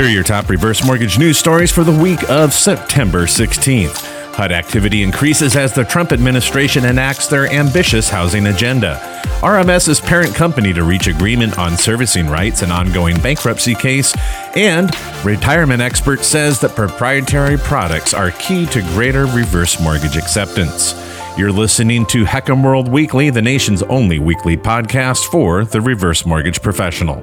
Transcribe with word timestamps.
Here 0.00 0.08
are 0.08 0.12
your 0.12 0.24
top 0.24 0.48
reverse 0.48 0.82
mortgage 0.82 1.18
news 1.18 1.36
stories 1.36 1.70
for 1.70 1.84
the 1.84 1.92
week 1.92 2.22
of 2.30 2.54
September 2.54 3.24
16th. 3.24 4.32
HUD 4.32 4.50
activity 4.50 5.02
increases 5.02 5.56
as 5.56 5.74
the 5.74 5.84
Trump 5.84 6.12
administration 6.12 6.86
enacts 6.86 7.26
their 7.26 7.52
ambitious 7.52 8.08
housing 8.08 8.46
agenda. 8.46 8.98
RMS's 9.42 10.00
parent 10.00 10.34
company 10.34 10.72
to 10.72 10.84
reach 10.84 11.06
agreement 11.06 11.58
on 11.58 11.76
servicing 11.76 12.28
rights 12.28 12.62
and 12.62 12.72
ongoing 12.72 13.20
bankruptcy 13.20 13.74
case. 13.74 14.16
And 14.56 14.90
retirement 15.22 15.82
expert 15.82 16.24
says 16.24 16.58
that 16.60 16.74
proprietary 16.74 17.58
products 17.58 18.14
are 18.14 18.30
key 18.30 18.64
to 18.68 18.80
greater 18.94 19.26
reverse 19.26 19.78
mortgage 19.82 20.16
acceptance. 20.16 20.94
You're 21.36 21.52
listening 21.52 22.06
to 22.06 22.24
HECM 22.24 22.64
World 22.64 22.88
Weekly, 22.88 23.28
the 23.28 23.42
nation's 23.42 23.82
only 23.82 24.18
weekly 24.18 24.56
podcast 24.56 25.26
for 25.26 25.66
the 25.66 25.82
reverse 25.82 26.24
mortgage 26.24 26.62
professional. 26.62 27.22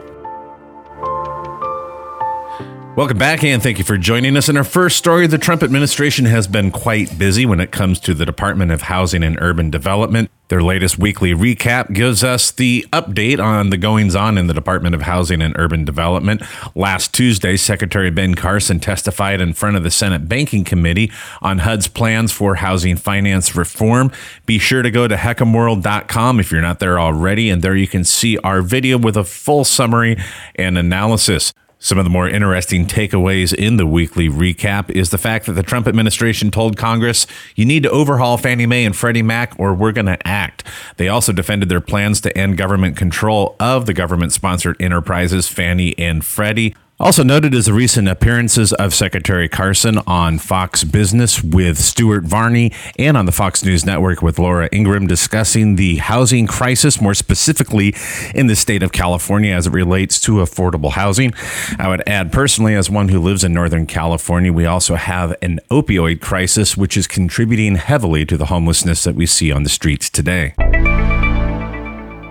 Welcome 2.97 3.19
back, 3.19 3.43
and 3.43 3.61
thank 3.61 3.77
you 3.77 3.83
for 3.83 3.95
joining 3.95 4.35
us. 4.37 4.49
In 4.49 4.57
our 4.57 4.63
first 4.63 4.97
story, 4.97 5.27
the 5.27 5.37
Trump 5.37 5.61
administration 5.61 6.25
has 6.25 6.47
been 6.47 6.71
quite 6.71 7.15
busy 7.19 7.45
when 7.45 7.59
it 7.59 7.71
comes 7.71 7.99
to 7.99 8.15
the 8.15 8.25
Department 8.25 8.71
of 8.71 8.81
Housing 8.81 9.21
and 9.21 9.37
Urban 9.39 9.69
Development. 9.69 10.31
Their 10.47 10.63
latest 10.63 10.97
weekly 10.97 11.31
recap 11.31 11.93
gives 11.93 12.23
us 12.23 12.49
the 12.49 12.87
update 12.91 13.37
on 13.37 13.69
the 13.69 13.77
goings 13.77 14.15
on 14.15 14.35
in 14.35 14.47
the 14.47 14.53
Department 14.55 14.95
of 14.95 15.03
Housing 15.03 15.43
and 15.43 15.53
Urban 15.59 15.85
Development. 15.85 16.41
Last 16.73 17.13
Tuesday, 17.13 17.55
Secretary 17.55 18.09
Ben 18.09 18.33
Carson 18.33 18.79
testified 18.79 19.41
in 19.41 19.53
front 19.53 19.77
of 19.77 19.83
the 19.83 19.91
Senate 19.91 20.27
Banking 20.27 20.63
Committee 20.63 21.11
on 21.43 21.59
HUD's 21.59 21.87
plans 21.87 22.31
for 22.31 22.55
housing 22.55 22.97
finance 22.97 23.55
reform. 23.55 24.11
Be 24.47 24.57
sure 24.57 24.81
to 24.81 24.89
go 24.89 25.07
to 25.07 25.15
hecmworld.com 25.15 26.39
if 26.39 26.51
you're 26.51 26.61
not 26.61 26.79
there 26.79 26.99
already, 26.99 27.51
and 27.51 27.61
there 27.61 27.75
you 27.75 27.87
can 27.87 28.03
see 28.03 28.39
our 28.39 28.63
video 28.63 28.97
with 28.97 29.15
a 29.15 29.23
full 29.23 29.63
summary 29.63 30.17
and 30.55 30.79
analysis. 30.79 31.53
Some 31.79 31.99
of 31.99 32.05
the 32.05 32.09
more 32.09 32.27
interesting 32.27 32.87
takeaways 32.87 33.53
in 33.53 33.77
the 33.77 33.85
weekly 33.85 34.29
recap 34.29 34.89
is 34.89 35.11
the 35.11 35.17
fact 35.19 35.45
that 35.45 35.53
the 35.53 35.61
Trump 35.61 35.87
administration 35.87 36.49
told 36.49 36.75
Congress, 36.75 37.27
you 37.55 37.65
need 37.65 37.83
to 37.83 37.89
overhaul 37.91 38.37
Fannie 38.37 38.65
Mae 38.65 38.83
and 38.83 38.95
Freddie 38.95 39.21
Mac 39.21 39.53
or 39.59 39.75
we're 39.75 39.91
going 39.91 40.07
to 40.07 40.27
act. 40.27 40.63
They 40.97 41.07
also 41.07 41.31
defended 41.31 41.69
their 41.69 41.81
plans 41.81 42.19
to 42.21 42.35
end 42.35 42.57
government 42.57 42.97
control 42.97 43.55
of 43.59 43.85
the 43.85 43.93
government 43.93 44.33
sponsored 44.33 44.81
enterprises 44.81 45.47
Fannie 45.47 45.97
and 45.99 46.25
Freddie. 46.25 46.73
Also 46.99 47.23
noted 47.23 47.53
is 47.53 47.67
the 47.67 47.73
recent 47.73 48.07
appearances 48.07 48.73
of 48.73 48.91
Secretary 48.91 49.47
Carson 49.47 49.99
on 50.07 50.39
Fox 50.39 50.83
Business 50.83 51.43
with 51.43 51.77
Stuart 51.77 52.23
Varney 52.23 52.71
and 52.97 53.15
on 53.15 53.27
the 53.27 53.31
Fox 53.31 53.63
News 53.63 53.85
Network 53.85 54.23
with 54.23 54.39
Laura 54.39 54.67
Ingraham 54.71 55.05
discussing 55.05 55.75
the 55.75 55.97
housing 55.97 56.47
crisis, 56.47 56.99
more 56.99 57.13
specifically 57.13 57.93
in 58.33 58.47
the 58.47 58.55
state 58.55 58.81
of 58.81 58.91
California 58.91 59.53
as 59.53 59.67
it 59.67 59.73
relates 59.73 60.19
to 60.21 60.37
affordable 60.37 60.93
housing. 60.93 61.33
I 61.77 61.87
would 61.87 62.01
add 62.07 62.31
personally, 62.31 62.73
as 62.73 62.89
one 62.89 63.09
who 63.09 63.19
lives 63.19 63.43
in 63.43 63.53
Northern 63.53 63.85
California, 63.85 64.51
we 64.51 64.65
also 64.65 64.95
have 64.95 65.35
an 65.43 65.59
opioid 65.69 66.19
crisis, 66.19 66.75
which 66.75 66.97
is 66.97 67.05
contributing 67.05 67.75
heavily 67.75 68.25
to 68.25 68.37
the 68.37 68.47
homelessness 68.47 69.03
that 69.03 69.13
we 69.13 69.27
see 69.27 69.51
on 69.51 69.61
the 69.61 69.69
streets 69.69 70.09
today. 70.09 70.55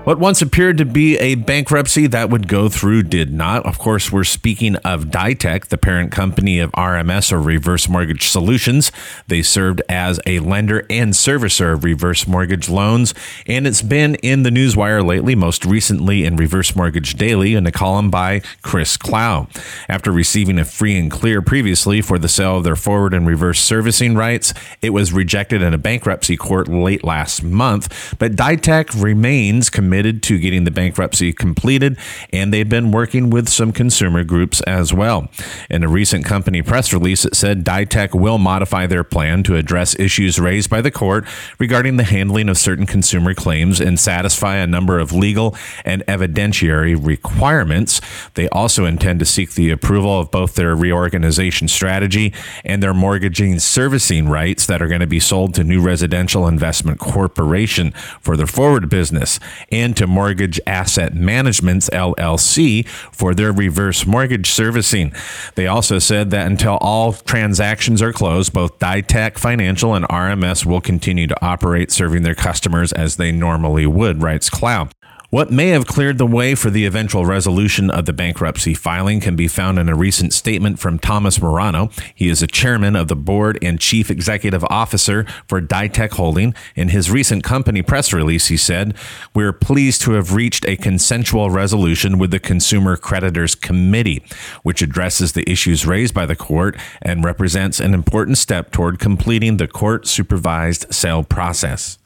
What 0.06 0.20
once 0.20 0.40
appeared 0.40 0.78
to 0.78 0.84
be 0.84 1.18
a 1.18 1.34
bankruptcy 1.34 2.06
that 2.06 2.30
would 2.30 2.46
go 2.46 2.68
through 2.68 3.02
did 3.02 3.32
not. 3.32 3.66
Of 3.66 3.80
course, 3.80 4.12
we're 4.12 4.22
speaking 4.22 4.76
of 4.76 5.06
Ditech, 5.06 5.66
the 5.66 5.76
parent 5.76 6.12
company 6.12 6.60
of 6.60 6.70
RMS 6.70 7.32
or 7.32 7.40
Reverse 7.40 7.88
Mortgage 7.88 8.28
Solutions. 8.28 8.92
They 9.26 9.42
served 9.42 9.82
as 9.88 10.20
a 10.24 10.38
lender 10.38 10.86
and 10.88 11.12
servicer 11.12 11.72
of 11.72 11.82
reverse 11.82 12.28
mortgage 12.28 12.68
loans, 12.68 13.14
and 13.48 13.66
it's 13.66 13.82
been 13.82 14.14
in 14.22 14.44
the 14.44 14.50
newswire 14.50 15.04
lately, 15.04 15.34
most 15.34 15.64
recently 15.64 16.24
in 16.24 16.36
Reverse 16.36 16.76
Mortgage 16.76 17.14
Daily 17.14 17.56
in 17.56 17.66
a 17.66 17.72
column 17.72 18.08
by 18.08 18.42
Chris 18.62 18.96
Clow. 18.96 19.48
After 19.88 20.12
receiving 20.12 20.60
a 20.60 20.64
free 20.64 20.96
and 20.96 21.10
clear 21.10 21.42
previously 21.42 22.00
for 22.00 22.16
the 22.16 22.28
sale 22.28 22.58
of 22.58 22.62
their 22.62 22.76
forward 22.76 23.12
and 23.12 23.26
reverse 23.26 23.58
servicing 23.58 24.14
rights, 24.14 24.54
it 24.81 24.91
was 24.91 25.12
rejected 25.12 25.62
in 25.62 25.75
a 25.75 25.78
bankruptcy 25.78 26.36
court 26.36 26.69
late 26.69 27.02
last 27.02 27.42
month, 27.42 28.14
but 28.20 28.36
Ditech 28.36 29.02
remains 29.02 29.69
committed 29.69 29.95
committed 29.96 30.22
to 30.22 30.38
getting 30.38 30.64
the 30.64 30.70
bankruptcy 30.70 31.32
completed, 31.32 31.96
and 32.30 32.52
they've 32.52 32.68
been 32.68 32.90
working 32.90 33.30
with 33.30 33.48
some 33.48 33.72
consumer 33.72 34.22
groups 34.24 34.60
as 34.66 34.92
well. 34.92 35.26
In 35.70 35.82
a 35.82 35.88
recent 35.88 36.22
company 36.22 36.60
press 36.60 36.92
release, 36.92 37.24
it 37.24 37.34
said 37.34 37.64
Ditech 37.64 38.12
will 38.12 38.36
modify 38.36 38.86
their 38.86 39.02
plan 39.02 39.42
to 39.44 39.56
address 39.56 39.98
issues 39.98 40.38
raised 40.38 40.68
by 40.68 40.82
the 40.82 40.90
court 40.90 41.24
regarding 41.58 41.96
the 41.96 42.04
handling 42.04 42.50
of 42.50 42.58
certain 42.58 42.84
consumer 42.84 43.32
claims 43.32 43.80
and 43.80 43.98
satisfy 43.98 44.56
a 44.56 44.66
number 44.66 44.98
of 44.98 45.12
legal 45.12 45.56
and 45.82 46.04
evidentiary 46.04 46.94
requirements. 46.94 48.02
They 48.34 48.50
also 48.50 48.84
intend 48.84 49.20
to 49.20 49.24
seek 49.24 49.54
the 49.54 49.70
approval 49.70 50.20
of 50.20 50.30
both 50.30 50.56
their 50.56 50.76
reorganization 50.76 51.68
strategy 51.68 52.34
and 52.66 52.82
their 52.82 52.92
mortgaging 52.92 53.60
servicing 53.60 54.28
rights 54.28 54.66
that 54.66 54.82
are 54.82 54.88
going 54.88 55.00
to 55.00 55.06
be 55.06 55.20
sold 55.20 55.54
to 55.54 55.64
New 55.64 55.80
Residential 55.80 56.46
Investment 56.46 57.00
Corporation 57.00 57.92
for 58.20 58.36
their 58.36 58.46
forward 58.46 58.90
business 58.90 59.40
and 59.72 59.85
into 59.86 60.06
Mortgage 60.06 60.60
Asset 60.66 61.14
Management's 61.14 61.88
LLC 61.91 62.86
for 62.86 63.34
their 63.34 63.52
reverse 63.52 64.04
mortgage 64.04 64.50
servicing. 64.50 65.12
They 65.54 65.69
also 65.69 66.00
said 66.00 66.30
that 66.32 66.48
until 66.48 66.76
all 66.80 67.12
transactions 67.12 68.02
are 68.02 68.12
closed, 68.12 68.52
both 68.52 68.80
Ditech 68.80 69.38
Financial 69.38 69.94
and 69.94 70.04
RMS 70.08 70.66
will 70.66 70.80
continue 70.80 71.28
to 71.28 71.44
operate 71.44 71.92
serving 71.92 72.25
their 72.25 72.34
customers 72.34 72.92
as 72.92 73.14
they 73.14 73.30
normally 73.30 73.86
would, 73.86 74.22
writes 74.22 74.50
Clow. 74.50 74.88
What 75.36 75.50
may 75.50 75.69
have 75.69 75.86
cleared 75.86 76.16
the 76.16 76.24
way 76.24 76.54
for 76.54 76.70
the 76.70 76.86
eventual 76.86 77.26
resolution 77.26 77.91
of 77.91 78.06
the 78.06 78.14
bankruptcy 78.14 78.72
filing 78.72 79.20
can 79.20 79.36
be 79.36 79.48
found 79.48 79.78
in 79.78 79.86
a 79.86 79.94
recent 79.94 80.32
statement 80.32 80.78
from 80.78 80.98
Thomas 80.98 81.41
Marano. 81.41 81.92
He 82.14 82.30
is 82.30 82.41
a 82.41 82.47
chairman 82.47 82.97
of 82.97 83.08
the 83.08 83.16
board 83.16 83.58
and 83.60 83.78
chief 83.78 84.10
executive 84.10 84.64
officer 84.70 85.26
for 85.46 85.60
Ditech 85.60 86.12
Holding. 86.12 86.54
In 86.75 86.88
his 86.88 87.10
recent 87.10 87.44
company 87.44 87.82
press 87.82 88.14
release, 88.14 88.46
he 88.46 88.56
said, 88.56 88.96
We're 89.34 89.52
pleased 89.52 90.00
to 90.02 90.12
have 90.12 90.32
reached 90.32 90.64
a 90.64 90.78
consensual 90.78 91.50
resolution 91.50 92.16
with 92.16 92.30
the 92.30 92.41
Consumer 92.41 92.96
Creditors 92.96 93.54
Committee, 93.54 94.25
which 94.62 94.80
addresses 94.80 95.34
the 95.34 95.46
issues 95.46 95.84
raised 95.84 96.14
by 96.14 96.25
the 96.25 96.34
court 96.34 96.78
and 97.02 97.22
represents 97.22 97.78
an 97.78 97.92
important 97.92 98.38
step 98.38 98.70
toward 98.70 98.98
completing 98.98 99.58
the 99.58 99.69
court 99.69 100.06
supervised 100.06 100.86
sale 100.94 101.22
process. 101.22 101.98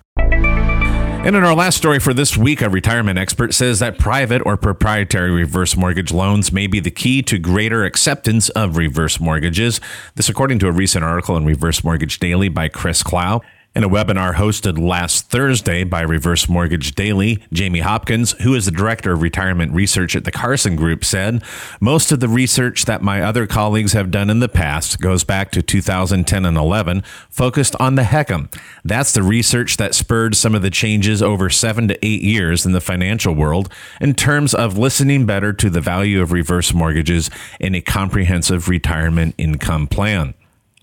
And 1.22 1.36
in 1.36 1.44
our 1.44 1.54
last 1.54 1.76
story 1.76 1.98
for 1.98 2.14
this 2.14 2.34
week, 2.34 2.62
a 2.62 2.70
retirement 2.70 3.18
expert 3.18 3.52
says 3.52 3.78
that 3.80 3.98
private 3.98 4.40
or 4.46 4.56
proprietary 4.56 5.30
reverse 5.30 5.76
mortgage 5.76 6.12
loans 6.12 6.50
may 6.50 6.66
be 6.66 6.80
the 6.80 6.90
key 6.90 7.20
to 7.24 7.38
greater 7.38 7.84
acceptance 7.84 8.48
of 8.48 8.78
reverse 8.78 9.20
mortgages. 9.20 9.82
This, 10.14 10.30
according 10.30 10.60
to 10.60 10.66
a 10.66 10.72
recent 10.72 11.04
article 11.04 11.36
in 11.36 11.44
Reverse 11.44 11.84
Mortgage 11.84 12.20
Daily 12.20 12.48
by 12.48 12.68
Chris 12.68 13.02
Clow. 13.02 13.42
In 13.72 13.84
a 13.84 13.88
webinar 13.88 14.34
hosted 14.34 14.84
last 14.84 15.30
Thursday 15.30 15.84
by 15.84 16.00
Reverse 16.00 16.48
Mortgage 16.48 16.96
Daily, 16.96 17.40
Jamie 17.52 17.78
Hopkins, 17.78 18.32
who 18.42 18.56
is 18.56 18.64
the 18.64 18.72
director 18.72 19.12
of 19.12 19.22
retirement 19.22 19.72
research 19.72 20.16
at 20.16 20.24
the 20.24 20.32
Carson 20.32 20.74
Group, 20.74 21.04
said, 21.04 21.40
Most 21.80 22.10
of 22.10 22.18
the 22.18 22.26
research 22.26 22.86
that 22.86 23.00
my 23.00 23.22
other 23.22 23.46
colleagues 23.46 23.92
have 23.92 24.10
done 24.10 24.28
in 24.28 24.40
the 24.40 24.48
past 24.48 25.00
goes 25.00 25.22
back 25.22 25.52
to 25.52 25.62
2010 25.62 26.44
and 26.44 26.56
11, 26.56 27.04
focused 27.28 27.76
on 27.78 27.94
the 27.94 28.02
HECM. 28.02 28.52
That's 28.84 29.12
the 29.12 29.22
research 29.22 29.76
that 29.76 29.94
spurred 29.94 30.34
some 30.34 30.56
of 30.56 30.62
the 30.62 30.70
changes 30.70 31.22
over 31.22 31.48
seven 31.48 31.86
to 31.86 32.04
eight 32.04 32.22
years 32.22 32.66
in 32.66 32.72
the 32.72 32.80
financial 32.80 33.36
world 33.36 33.72
in 34.00 34.14
terms 34.14 34.52
of 34.52 34.78
listening 34.78 35.26
better 35.26 35.52
to 35.52 35.70
the 35.70 35.80
value 35.80 36.20
of 36.20 36.32
reverse 36.32 36.74
mortgages 36.74 37.30
in 37.60 37.76
a 37.76 37.80
comprehensive 37.80 38.68
retirement 38.68 39.36
income 39.38 39.86
plan. 39.86 40.34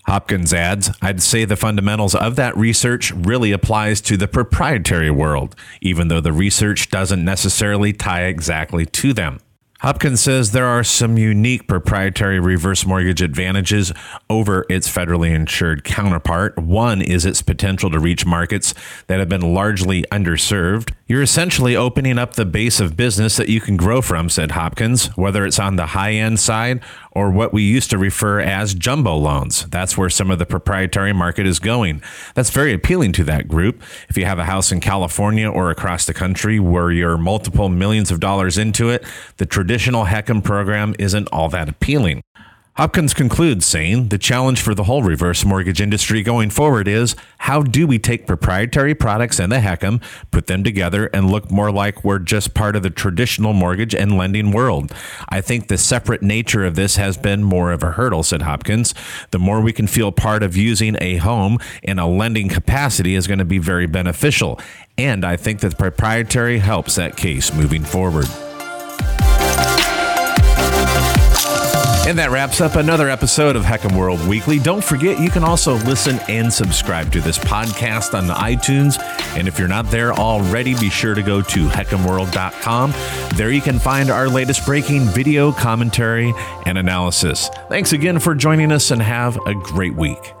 Hopkins 0.08 0.54
adds, 0.54 0.90
I'd 1.02 1.20
say 1.20 1.44
the 1.44 1.54
fundamentals 1.54 2.14
of 2.14 2.36
that 2.36 2.56
research 2.56 3.12
really 3.12 3.52
applies 3.52 4.00
to 4.00 4.16
the 4.16 4.26
proprietary 4.26 5.10
world, 5.10 5.54
even 5.82 6.08
though 6.08 6.22
the 6.22 6.32
research 6.32 6.88
doesn't 6.88 7.22
necessarily 7.22 7.92
tie 7.92 8.22
exactly 8.22 8.86
to 8.86 9.12
them. 9.12 9.38
Hopkins 9.80 10.20
says 10.20 10.50
there 10.50 10.66
are 10.66 10.82
some 10.82 11.18
unique 11.18 11.68
proprietary 11.68 12.40
reverse 12.40 12.84
mortgage 12.84 13.22
advantages 13.22 13.92
over 14.28 14.66
its 14.68 14.88
federally 14.88 15.32
insured 15.32 15.84
counterpart. 15.84 16.58
One 16.58 17.00
is 17.00 17.24
its 17.24 17.42
potential 17.42 17.88
to 17.90 18.00
reach 18.00 18.26
markets 18.26 18.74
that 19.06 19.20
have 19.20 19.28
been 19.28 19.54
largely 19.54 20.02
underserved. 20.10 20.92
You're 21.06 21.22
essentially 21.22 21.76
opening 21.76 22.18
up 22.18 22.34
the 22.34 22.44
base 22.44 22.80
of 22.80 22.96
business 22.96 23.36
that 23.36 23.48
you 23.48 23.60
can 23.60 23.76
grow 23.76 24.02
from, 24.02 24.28
said 24.30 24.50
Hopkins, 24.50 25.16
whether 25.16 25.46
it's 25.46 25.60
on 25.60 25.76
the 25.76 25.86
high 25.86 26.14
end 26.14 26.40
side 26.40 26.80
or 27.12 27.30
what 27.30 27.52
we 27.52 27.62
used 27.62 27.90
to 27.90 27.98
refer 27.98 28.40
as 28.40 28.74
jumbo 28.74 29.16
loans. 29.16 29.66
That's 29.66 29.96
where 29.96 30.10
some 30.10 30.30
of 30.30 30.38
the 30.38 30.46
proprietary 30.46 31.12
market 31.12 31.46
is 31.46 31.58
going. 31.58 32.02
That's 32.34 32.50
very 32.50 32.72
appealing 32.72 33.12
to 33.12 33.24
that 33.24 33.48
group. 33.48 33.82
If 34.08 34.16
you 34.16 34.24
have 34.24 34.38
a 34.38 34.44
house 34.44 34.72
in 34.72 34.80
California 34.80 35.48
or 35.48 35.70
across 35.70 36.06
the 36.06 36.14
country 36.14 36.60
where 36.60 36.90
you're 36.90 37.18
multiple 37.18 37.68
millions 37.68 38.10
of 38.10 38.20
dollars 38.20 38.58
into 38.58 38.90
it, 38.90 39.04
the 39.36 39.46
traditional 39.46 40.06
HECM 40.06 40.44
program 40.44 40.94
isn't 40.98 41.28
all 41.28 41.48
that 41.48 41.68
appealing. 41.68 42.22
Hopkins 42.78 43.12
concludes 43.12 43.66
saying 43.66 44.10
the 44.10 44.18
challenge 44.18 44.60
for 44.60 44.72
the 44.72 44.84
whole 44.84 45.02
reverse 45.02 45.44
mortgage 45.44 45.80
industry 45.80 46.22
going 46.22 46.48
forward 46.48 46.86
is 46.86 47.16
how 47.38 47.60
do 47.60 47.88
we 47.88 47.98
take 47.98 48.24
proprietary 48.24 48.94
products 48.94 49.40
and 49.40 49.50
the 49.50 49.56
HECM, 49.56 50.00
put 50.30 50.46
them 50.46 50.62
together, 50.62 51.06
and 51.06 51.28
look 51.28 51.50
more 51.50 51.72
like 51.72 52.04
we're 52.04 52.20
just 52.20 52.54
part 52.54 52.76
of 52.76 52.84
the 52.84 52.90
traditional 52.90 53.52
mortgage 53.52 53.96
and 53.96 54.16
lending 54.16 54.52
world? 54.52 54.94
I 55.28 55.40
think 55.40 55.66
the 55.66 55.76
separate 55.76 56.22
nature 56.22 56.64
of 56.64 56.76
this 56.76 56.94
has 56.94 57.16
been 57.16 57.42
more 57.42 57.72
of 57.72 57.82
a 57.82 57.90
hurdle, 57.90 58.22
said 58.22 58.42
Hopkins. 58.42 58.94
The 59.32 59.40
more 59.40 59.60
we 59.60 59.72
can 59.72 59.88
feel 59.88 60.12
part 60.12 60.44
of 60.44 60.56
using 60.56 60.96
a 61.00 61.16
home 61.16 61.58
in 61.82 61.98
a 61.98 62.08
lending 62.08 62.48
capacity 62.48 63.16
is 63.16 63.26
going 63.26 63.40
to 63.40 63.44
be 63.44 63.58
very 63.58 63.86
beneficial. 63.86 64.60
And 64.96 65.24
I 65.24 65.36
think 65.36 65.58
that 65.62 65.78
proprietary 65.78 66.58
helps 66.58 66.94
that 66.94 67.16
case 67.16 67.52
moving 67.52 67.82
forward. 67.82 68.28
And 72.08 72.18
that 72.18 72.30
wraps 72.30 72.62
up 72.62 72.76
another 72.76 73.10
episode 73.10 73.54
of 73.54 73.64
HECM 73.64 73.94
World 73.94 74.26
Weekly. 74.26 74.58
Don't 74.58 74.82
forget, 74.82 75.20
you 75.20 75.28
can 75.28 75.44
also 75.44 75.74
listen 75.74 76.18
and 76.26 76.50
subscribe 76.50 77.12
to 77.12 77.20
this 77.20 77.36
podcast 77.36 78.16
on 78.16 78.34
iTunes. 78.34 78.98
And 79.36 79.46
if 79.46 79.58
you're 79.58 79.68
not 79.68 79.90
there 79.90 80.14
already, 80.14 80.74
be 80.74 80.88
sure 80.88 81.14
to 81.14 81.20
go 81.20 81.42
to 81.42 81.66
hecmworld.com. 81.66 82.94
There 83.36 83.50
you 83.50 83.60
can 83.60 83.78
find 83.78 84.08
our 84.08 84.26
latest 84.26 84.64
breaking 84.64 85.02
video, 85.02 85.52
commentary, 85.52 86.32
and 86.64 86.78
analysis. 86.78 87.50
Thanks 87.68 87.92
again 87.92 88.20
for 88.20 88.34
joining 88.34 88.72
us 88.72 88.90
and 88.90 89.02
have 89.02 89.36
a 89.46 89.52
great 89.52 89.94
week. 89.94 90.32